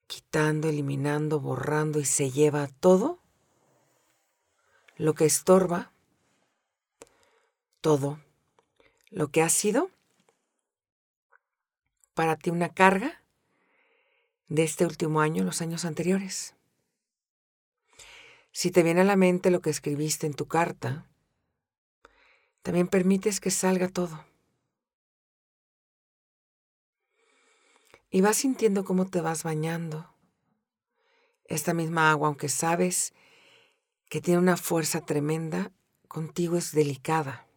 quitando, 0.07 0.69
eliminando, 0.69 1.41
borrando 1.41 1.99
y 1.99 2.05
se 2.05 2.31
lleva 2.31 2.69
todo 2.81 3.21
lo 4.97 5.15
que 5.15 5.25
estorba, 5.25 5.93
todo 7.81 8.21
lo 9.11 9.29
que 9.29 9.43
ha 9.43 9.49
sido 9.49 9.91
para 12.15 12.37
ti 12.37 12.51
una 12.51 12.69
carga 12.69 13.23
de 14.49 14.63
este 14.63 14.87
último 14.87 15.21
año, 15.21 15.45
los 15.45 15.61
años 15.61 15.85
anteriores. 15.85 16.55
Si 18.53 18.71
te 18.71 18.83
viene 18.83 19.01
a 19.01 19.05
la 19.05 19.17
mente 19.17 19.51
lo 19.51 19.61
que 19.61 19.71
escribiste 19.71 20.27
en 20.27 20.35
tu 20.35 20.47
carta, 20.47 21.09
también 22.63 22.89
permites 22.89 23.41
que 23.41 23.51
salga 23.51 23.89
todo. 23.89 24.25
Y 28.11 28.21
vas 28.21 28.37
sintiendo 28.37 28.85
cómo 28.85 29.07
te 29.07 29.21
vas 29.21 29.43
bañando. 29.43 30.15
Esta 31.47 31.75
misma 31.75 32.11
agua, 32.13 32.29
aunque 32.29 32.49
sabes 32.49 33.13
que 34.09 34.21
tiene 34.21 34.39
una 34.39 34.57
fuerza 34.57 35.05
tremenda, 35.05 35.73
contigo 36.07 36.57
es 36.57 36.71
delicada. 36.71 37.49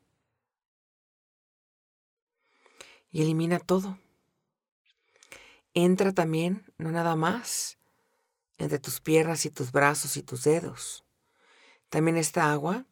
Y 3.11 3.21
elimina 3.21 3.59
todo. 3.59 3.99
Entra 5.79 6.11
también, 6.11 6.65
no 6.79 6.89
nada 6.89 7.15
más, 7.15 7.77
entre 8.57 8.79
tus 8.79 8.99
piernas 8.99 9.45
y 9.45 9.51
tus 9.51 9.71
brazos 9.71 10.17
y 10.17 10.23
tus 10.23 10.43
dedos. 10.43 11.05
También 11.89 12.17
esta 12.17 12.51
agua 12.51 12.87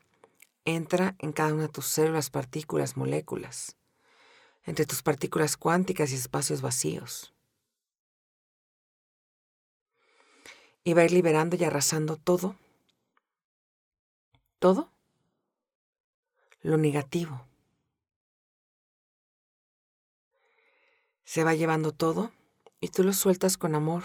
entra 0.65 1.15
en 1.17 1.33
cada 1.33 1.51
una 1.51 1.63
de 1.63 1.69
tus 1.69 1.87
células, 1.87 2.29
partículas, 2.29 2.95
moléculas, 2.95 3.75
entre 4.65 4.85
tus 4.85 5.01
partículas 5.01 5.57
cuánticas 5.57 6.11
y 6.11 6.13
espacios 6.13 6.61
vacíos. 6.61 7.33
Y 10.83 10.93
va 10.93 11.01
a 11.01 11.05
ir 11.05 11.11
liberando 11.11 11.55
y 11.55 11.63
arrasando 11.63 12.17
todo, 12.17 12.55
todo 14.59 14.91
lo 16.61 16.77
negativo. 16.77 17.47
Se 21.23 21.43
va 21.43 21.55
llevando 21.55 21.91
todo 21.91 22.31
y 22.79 22.89
tú 22.89 23.03
lo 23.03 23.13
sueltas 23.13 23.57
con 23.57 23.75
amor, 23.75 24.03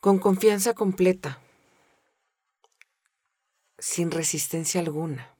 con 0.00 0.18
confianza 0.18 0.74
completa, 0.74 1.40
sin 3.78 4.10
resistencia 4.10 4.80
alguna. 4.80 5.30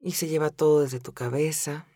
Y 0.00 0.12
se 0.12 0.26
lleva 0.26 0.50
todo 0.50 0.80
desde 0.80 0.98
tu 0.98 1.12
cabeza, 1.12 1.86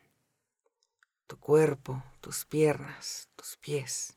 tu 1.26 1.38
cuerpo, 1.38 2.04
tus 2.20 2.44
piernas, 2.44 3.28
tus 3.34 3.56
pies. 3.56 4.16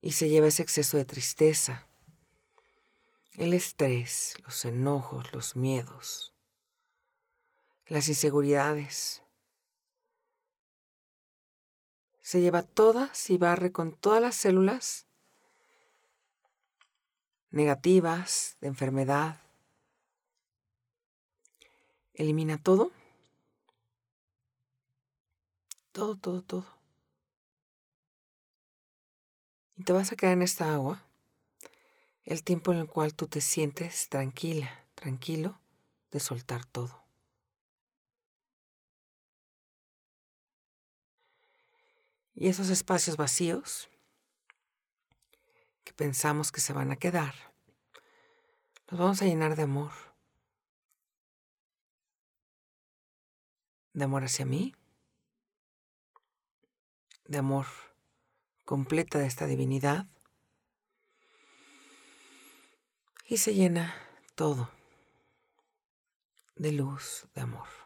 Y 0.00 0.12
se 0.12 0.28
lleva 0.28 0.48
ese 0.48 0.62
exceso 0.62 0.96
de 0.96 1.04
tristeza, 1.04 1.86
el 3.34 3.54
estrés, 3.54 4.34
los 4.44 4.64
enojos, 4.64 5.32
los 5.32 5.56
miedos, 5.56 6.31
las 7.92 8.08
inseguridades. 8.08 9.22
Se 12.22 12.40
lleva 12.40 12.62
todas 12.62 13.28
y 13.28 13.36
barre 13.36 13.70
con 13.70 13.92
todas 13.92 14.22
las 14.22 14.34
células 14.34 15.06
negativas 17.50 18.56
de 18.62 18.68
enfermedad. 18.68 19.42
Elimina 22.14 22.56
todo. 22.56 22.92
Todo, 25.92 26.16
todo, 26.16 26.40
todo. 26.40 26.66
Y 29.76 29.84
te 29.84 29.92
vas 29.92 30.12
a 30.12 30.16
quedar 30.16 30.32
en 30.32 30.42
esta 30.42 30.72
agua 30.72 31.04
el 32.24 32.42
tiempo 32.42 32.72
en 32.72 32.78
el 32.78 32.86
cual 32.86 33.12
tú 33.12 33.26
te 33.26 33.42
sientes 33.42 34.08
tranquila, 34.08 34.86
tranquilo 34.94 35.60
de 36.10 36.20
soltar 36.20 36.64
todo. 36.64 37.01
Y 42.34 42.48
esos 42.48 42.70
espacios 42.70 43.16
vacíos 43.16 43.88
que 45.84 45.92
pensamos 45.92 46.52
que 46.52 46.60
se 46.60 46.72
van 46.72 46.90
a 46.90 46.96
quedar, 46.96 47.34
los 48.88 49.00
vamos 49.00 49.22
a 49.22 49.26
llenar 49.26 49.56
de 49.56 49.62
amor. 49.62 49.92
De 53.92 54.04
amor 54.04 54.24
hacia 54.24 54.46
mí, 54.46 54.74
de 57.26 57.38
amor 57.38 57.66
completa 58.64 59.18
de 59.18 59.26
esta 59.26 59.46
divinidad 59.46 60.06
y 63.26 63.36
se 63.38 63.54
llena 63.54 63.94
todo 64.34 64.70
de 66.56 66.72
luz, 66.72 67.26
de 67.34 67.40
amor. 67.40 67.81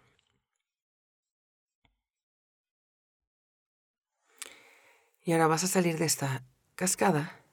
Y 5.26 5.32
ahora 5.32 5.48
vas 5.48 5.64
a 5.64 5.66
salir 5.66 5.98
de 5.98 6.04
esta 6.04 6.44
cascada 6.76 7.44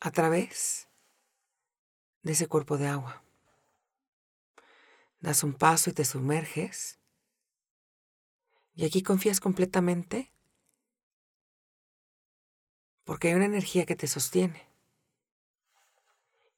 a 0.00 0.10
través 0.10 0.88
de 2.22 2.32
ese 2.32 2.48
cuerpo 2.48 2.78
de 2.78 2.86
agua. 2.86 3.22
Das 5.20 5.44
un 5.44 5.52
paso 5.52 5.90
y 5.90 5.92
te 5.92 6.06
sumerges. 6.06 6.98
Y 8.74 8.86
aquí 8.86 9.02
confías 9.02 9.38
completamente 9.38 10.32
porque 13.04 13.28
hay 13.28 13.34
una 13.34 13.44
energía 13.44 13.84
que 13.84 13.94
te 13.94 14.06
sostiene. 14.06 14.66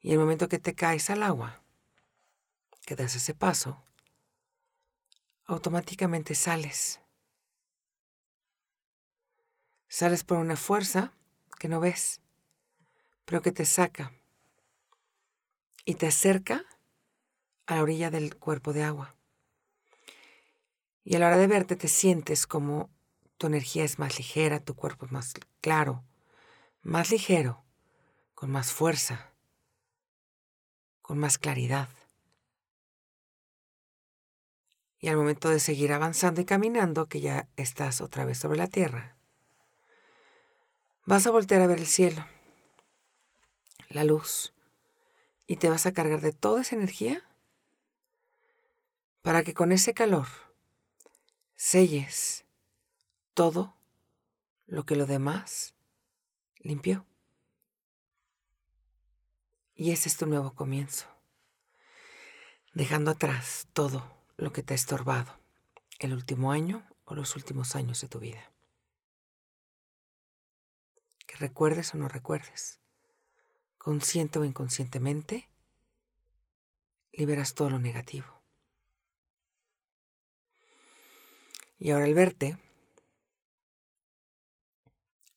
Y 0.00 0.12
el 0.12 0.20
momento 0.20 0.48
que 0.48 0.60
te 0.60 0.76
caes 0.76 1.10
al 1.10 1.24
agua, 1.24 1.60
que 2.86 2.94
das 2.94 3.16
ese 3.16 3.34
paso, 3.34 3.82
automáticamente 5.44 6.36
sales. 6.36 7.00
Sales 9.88 10.24
por 10.24 10.38
una 10.38 10.56
fuerza 10.56 11.12
que 11.58 11.68
no 11.68 11.80
ves, 11.80 12.20
pero 13.24 13.42
que 13.42 13.52
te 13.52 13.64
saca 13.64 14.12
y 15.84 15.94
te 15.94 16.06
acerca 16.06 16.64
a 17.66 17.76
la 17.76 17.82
orilla 17.82 18.10
del 18.10 18.36
cuerpo 18.36 18.72
de 18.72 18.82
agua. 18.82 19.14
Y 21.04 21.14
a 21.16 21.18
la 21.18 21.28
hora 21.28 21.38
de 21.38 21.46
verte 21.46 21.76
te 21.76 21.88
sientes 21.88 22.46
como 22.46 22.90
tu 23.38 23.46
energía 23.46 23.84
es 23.84 23.98
más 23.98 24.18
ligera, 24.18 24.60
tu 24.60 24.74
cuerpo 24.74 25.06
es 25.06 25.12
más 25.12 25.34
claro, 25.60 26.04
más 26.82 27.10
ligero, 27.10 27.64
con 28.34 28.50
más 28.50 28.72
fuerza 28.72 29.32
con 31.06 31.18
más 31.18 31.38
claridad. 31.38 31.88
Y 34.98 35.06
al 35.06 35.16
momento 35.16 35.48
de 35.48 35.60
seguir 35.60 35.92
avanzando 35.92 36.40
y 36.40 36.44
caminando, 36.44 37.06
que 37.06 37.20
ya 37.20 37.48
estás 37.56 38.00
otra 38.00 38.24
vez 38.24 38.38
sobre 38.38 38.58
la 38.58 38.66
tierra, 38.66 39.15
vas 41.06 41.24
a 41.26 41.30
voltear 41.30 41.62
a 41.62 41.68
ver 41.68 41.78
el 41.78 41.86
cielo, 41.86 42.26
la 43.88 44.02
luz, 44.02 44.52
y 45.46 45.56
te 45.56 45.70
vas 45.70 45.86
a 45.86 45.92
cargar 45.92 46.20
de 46.20 46.32
toda 46.32 46.62
esa 46.62 46.74
energía 46.74 47.22
para 49.22 49.44
que 49.44 49.54
con 49.54 49.70
ese 49.70 49.94
calor 49.94 50.26
selles 51.54 52.44
todo 53.34 53.76
lo 54.66 54.84
que 54.84 54.96
lo 54.96 55.06
demás 55.06 55.74
limpió. 56.58 57.06
Y 59.74 59.92
ese 59.92 60.08
es 60.08 60.16
tu 60.16 60.26
nuevo 60.26 60.54
comienzo, 60.54 61.06
dejando 62.74 63.12
atrás 63.12 63.68
todo 63.72 64.24
lo 64.36 64.52
que 64.52 64.64
te 64.64 64.74
ha 64.74 64.76
estorbado 64.76 65.38
el 66.00 66.12
último 66.14 66.50
año 66.50 66.84
o 67.04 67.14
los 67.14 67.36
últimos 67.36 67.76
años 67.76 68.00
de 68.00 68.08
tu 68.08 68.18
vida. 68.18 68.55
Recuerdes 71.38 71.94
o 71.94 71.98
no 71.98 72.08
recuerdes, 72.08 72.80
consciente 73.76 74.38
o 74.38 74.44
inconscientemente, 74.44 75.50
liberas 77.12 77.54
todo 77.54 77.68
lo 77.68 77.78
negativo. 77.78 78.26
Y 81.78 81.90
ahora 81.90 82.06
al 82.06 82.14
verte, 82.14 82.56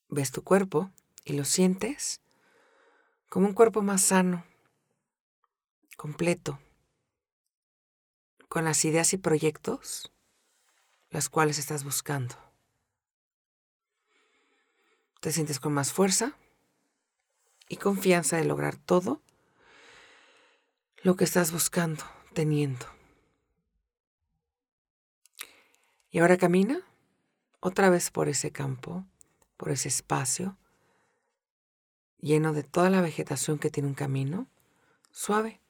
ves 0.07 0.31
tu 0.31 0.41
cuerpo 0.41 0.89
y 1.25 1.33
lo 1.33 1.43
sientes 1.43 2.21
como 3.27 3.47
un 3.47 3.53
cuerpo 3.53 3.81
más 3.81 4.01
sano, 4.01 4.45
completo, 5.97 6.59
con 8.47 8.63
las 8.63 8.85
ideas 8.85 9.11
y 9.11 9.17
proyectos 9.17 10.13
las 11.09 11.27
cuales 11.27 11.59
estás 11.59 11.83
buscando. 11.83 12.48
Te 15.19 15.31
sientes 15.31 15.59
con 15.59 15.73
más 15.73 15.91
fuerza 15.91 16.33
y 17.67 17.77
confianza 17.77 18.37
de 18.37 18.45
lograr 18.45 18.77
todo 18.77 19.21
lo 21.03 21.15
que 21.15 21.23
estás 21.23 21.51
buscando, 21.51 22.03
teniendo. 22.33 22.85
Y 26.11 26.19
ahora 26.19 26.37
camina 26.37 26.81
otra 27.59 27.89
vez 27.89 28.11
por 28.11 28.29
ese 28.29 28.51
campo, 28.51 29.05
por 29.57 29.71
ese 29.71 29.89
espacio, 29.89 30.57
lleno 32.19 32.53
de 32.53 32.63
toda 32.63 32.89
la 32.89 33.01
vegetación 33.01 33.59
que 33.59 33.69
tiene 33.69 33.89
un 33.89 33.95
camino 33.95 34.47
suave, 35.11 35.61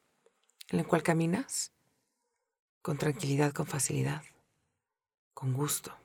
en 0.69 0.79
el 0.79 0.87
cual 0.87 1.03
caminas 1.03 1.71
con 2.81 2.97
tranquilidad, 2.97 3.51
con 3.51 3.65
facilidad, 3.65 4.23
con 5.33 5.53
gusto. 5.53 5.95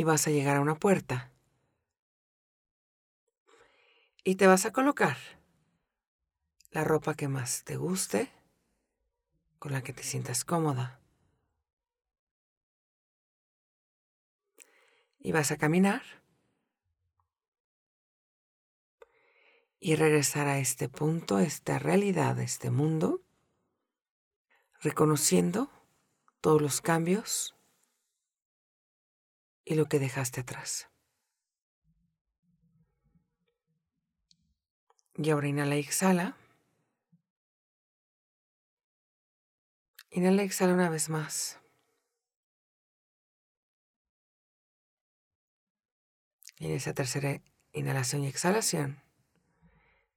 Y 0.00 0.02
vas 0.02 0.26
a 0.26 0.30
llegar 0.30 0.56
a 0.56 0.62
una 0.62 0.76
puerta 0.76 1.30
y 4.24 4.36
te 4.36 4.46
vas 4.46 4.64
a 4.64 4.72
colocar 4.72 5.18
la 6.70 6.84
ropa 6.84 7.12
que 7.12 7.28
más 7.28 7.64
te 7.64 7.76
guste, 7.76 8.32
con 9.58 9.72
la 9.72 9.82
que 9.82 9.92
te 9.92 10.02
sientas 10.02 10.46
cómoda. 10.46 11.02
Y 15.18 15.32
vas 15.32 15.50
a 15.50 15.58
caminar 15.58 16.00
y 19.80 19.96
regresar 19.96 20.48
a 20.48 20.60
este 20.60 20.88
punto, 20.88 21.36
a 21.36 21.42
esta 21.42 21.78
realidad, 21.78 22.38
a 22.38 22.42
este 22.42 22.70
mundo, 22.70 23.20
reconociendo 24.80 25.70
todos 26.40 26.62
los 26.62 26.80
cambios 26.80 27.54
y 29.70 29.76
lo 29.76 29.86
que 29.86 30.00
dejaste 30.00 30.40
atrás. 30.40 30.88
Y 35.14 35.30
ahora 35.30 35.46
inhala 35.46 35.76
y 35.76 35.78
exhala. 35.78 36.36
Inhala 40.10 40.42
y 40.42 40.46
exhala 40.46 40.74
una 40.74 40.90
vez 40.90 41.08
más. 41.08 41.60
Y 46.58 46.66
en 46.66 46.72
esa 46.72 46.92
tercera 46.92 47.40
inhalación 47.72 48.24
y 48.24 48.26
exhalación, 48.26 49.00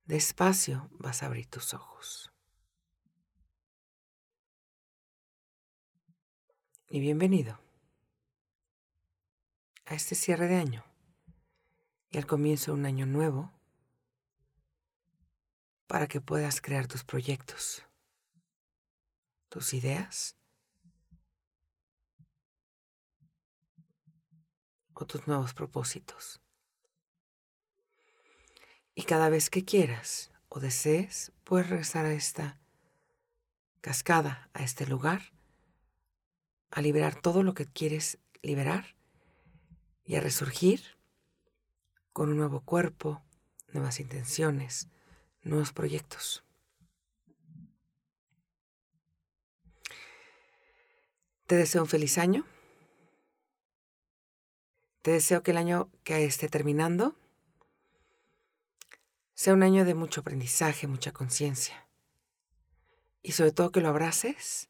despacio 0.05 0.89
vas 0.93 1.21
a 1.21 1.27
abrir 1.27 1.45
tus 1.45 1.75
ojos. 1.75 2.33
Y 6.87 6.99
bienvenido 7.01 7.62
este 9.95 10.15
cierre 10.15 10.47
de 10.47 10.55
año 10.55 10.83
y 12.09 12.17
al 12.17 12.25
comienzo 12.25 12.71
de 12.71 12.79
un 12.79 12.85
año 12.85 13.05
nuevo 13.05 13.51
para 15.87 16.07
que 16.07 16.21
puedas 16.21 16.61
crear 16.61 16.87
tus 16.87 17.03
proyectos, 17.03 17.83
tus 19.49 19.73
ideas 19.73 20.35
o 24.93 25.05
tus 25.05 25.27
nuevos 25.27 25.53
propósitos. 25.53 26.41
Y 28.95 29.03
cada 29.03 29.29
vez 29.29 29.49
que 29.49 29.65
quieras 29.65 30.31
o 30.49 30.59
desees, 30.59 31.31
puedes 31.43 31.69
regresar 31.69 32.05
a 32.05 32.13
esta 32.13 32.59
cascada, 33.81 34.49
a 34.53 34.63
este 34.63 34.85
lugar, 34.85 35.33
a 36.71 36.81
liberar 36.81 37.19
todo 37.19 37.43
lo 37.43 37.53
que 37.53 37.65
quieres 37.65 38.19
liberar 38.41 38.95
y 40.05 40.15
a 40.15 40.21
resurgir 40.21 40.81
con 42.11 42.29
un 42.29 42.37
nuevo 42.37 42.61
cuerpo, 42.61 43.23
nuevas 43.69 43.99
intenciones, 43.99 44.89
nuevos 45.41 45.73
proyectos. 45.73 46.43
Te 51.47 51.55
deseo 51.55 51.81
un 51.83 51.89
feliz 51.89 52.17
año. 52.17 52.45
Te 55.01 55.11
deseo 55.11 55.43
que 55.43 55.51
el 55.51 55.57
año 55.57 55.89
que 56.03 56.23
esté 56.23 56.47
terminando 56.47 57.15
sea 59.33 59.53
un 59.53 59.63
año 59.63 59.83
de 59.83 59.95
mucho 59.95 60.21
aprendizaje, 60.21 60.87
mucha 60.87 61.11
conciencia. 61.11 61.87
Y 63.21 63.33
sobre 63.33 63.51
todo 63.51 63.71
que 63.71 63.81
lo 63.81 63.89
abraces 63.89 64.69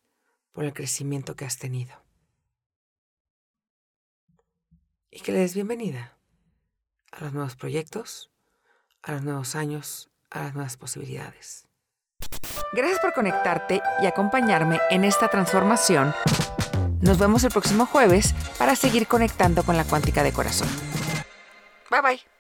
por 0.52 0.64
el 0.64 0.74
crecimiento 0.74 1.36
que 1.36 1.46
has 1.46 1.58
tenido. 1.58 2.03
Y 5.16 5.20
que 5.20 5.32
le 5.32 5.40
des 5.40 5.54
bienvenida 5.54 6.18
a 7.12 7.24
los 7.24 7.34
nuevos 7.34 7.56
proyectos, 7.56 8.32
a 9.04 9.12
los 9.12 9.22
nuevos 9.22 9.54
años, 9.54 10.10
a 10.32 10.40
las 10.40 10.56
nuevas 10.56 10.76
posibilidades. 10.76 11.68
Gracias 12.74 13.00
por 13.00 13.14
conectarte 13.14 13.80
y 14.02 14.08
acompañarme 14.08 14.80
en 14.90 15.04
esta 15.04 15.28
transformación. 15.28 16.16
Nos 17.02 17.20
vemos 17.20 17.44
el 17.44 17.52
próximo 17.52 17.86
jueves 17.86 18.34
para 18.58 18.76
seguir 18.76 19.06
conectando 19.06 19.62
con 19.62 19.78
la 19.78 19.84
cuántica 19.84 20.24
de 20.24 20.34
corazón. 20.34 20.70
Bye 21.92 22.02
bye. 22.02 22.33